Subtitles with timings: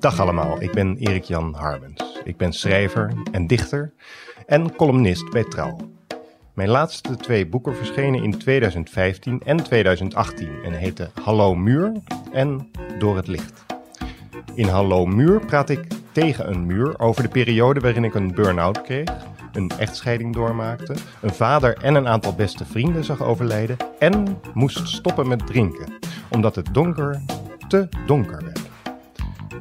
[0.00, 2.20] Dag allemaal, ik ben Erik-Jan Harmens.
[2.24, 3.92] Ik ben schrijver en dichter
[4.46, 5.76] en columnist bij Trouw.
[6.54, 11.92] Mijn laatste twee boeken verschenen in 2015 en 2018 en heten Hallo Muur
[12.32, 13.64] en Door het Licht.
[14.54, 18.82] In Hallo Muur praat ik tegen een muur over de periode waarin ik een burn-out
[18.82, 19.16] kreeg,
[19.52, 25.28] een echtscheiding doormaakte, een vader en een aantal beste vrienden zag overlijden en moest stoppen
[25.28, 25.92] met drinken,
[26.30, 27.22] omdat het donker
[27.68, 28.49] te donker werd.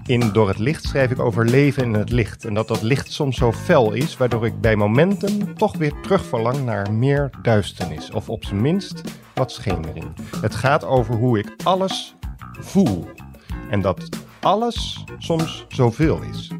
[0.06, 3.12] In Door het Licht schrijf ik over leven in het licht en dat dat licht
[3.12, 8.30] soms zo fel is, waardoor ik bij momenten toch weer terugverlang naar meer duisternis of
[8.30, 9.02] op zijn minst
[9.34, 10.06] wat schemering.
[10.42, 12.16] Het gaat over hoe ik alles
[12.60, 13.10] voel
[13.70, 16.52] en dat alles soms zoveel is.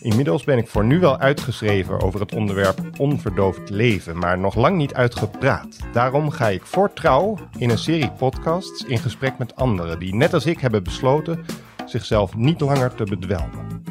[0.00, 4.76] Inmiddels ben ik voor nu wel uitgeschreven over het onderwerp onverdoofd leven, maar nog lang
[4.76, 5.78] niet uitgepraat.
[5.92, 10.34] Daarom ga ik voor trouw in een serie podcasts in gesprek met anderen die net
[10.34, 11.44] als ik hebben besloten
[11.90, 13.82] zichzelf niet langer te bedwelmen.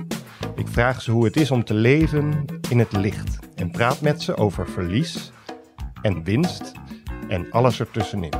[0.55, 4.21] Ik vraag ze hoe het is om te leven in het licht en praat met
[4.21, 5.31] ze over verlies
[6.01, 6.71] en winst
[7.27, 8.33] en alles ertussenin.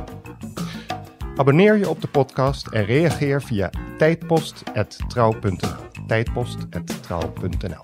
[1.36, 5.86] Abonneer je op de podcast en reageer via tijdpost.trouw.nl.
[6.06, 7.82] Tijdpost.trouw.nl.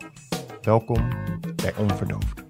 [0.62, 1.08] Welkom
[1.56, 2.43] bij Onverdoofd.